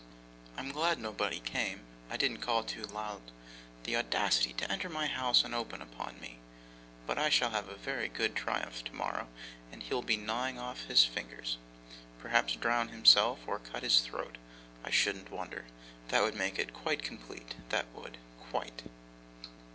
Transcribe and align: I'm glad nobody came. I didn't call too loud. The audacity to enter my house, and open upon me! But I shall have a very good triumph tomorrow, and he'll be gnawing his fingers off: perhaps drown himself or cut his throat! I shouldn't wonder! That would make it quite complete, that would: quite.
I'm 0.57 0.69
glad 0.71 0.97
nobody 0.97 1.39
came. 1.39 1.81
I 2.09 2.17
didn't 2.17 2.39
call 2.41 2.63
too 2.63 2.85
loud. 2.85 3.21
The 3.83 3.97
audacity 3.97 4.51
to 4.53 4.71
enter 4.71 4.89
my 4.89 5.05
house, 5.05 5.43
and 5.43 5.53
open 5.53 5.79
upon 5.79 6.19
me! 6.19 6.39
But 7.05 7.19
I 7.19 7.29
shall 7.29 7.51
have 7.51 7.69
a 7.69 7.75
very 7.75 8.07
good 8.09 8.35
triumph 8.35 8.83
tomorrow, 8.83 9.27
and 9.71 9.83
he'll 9.83 10.01
be 10.01 10.17
gnawing 10.17 10.57
his 10.87 11.05
fingers 11.05 11.59
off: 11.93 11.97
perhaps 12.19 12.55
drown 12.55 12.87
himself 12.87 13.41
or 13.45 13.59
cut 13.59 13.83
his 13.83 13.99
throat! 13.99 14.39
I 14.83 14.89
shouldn't 14.89 15.29
wonder! 15.29 15.65
That 16.07 16.23
would 16.23 16.33
make 16.35 16.57
it 16.57 16.73
quite 16.73 17.03
complete, 17.03 17.53
that 17.69 17.85
would: 17.93 18.17
quite. 18.49 18.81